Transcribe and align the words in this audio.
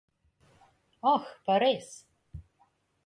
Oh, 1.11 1.19
pa 1.49 1.59
res. 1.65 1.93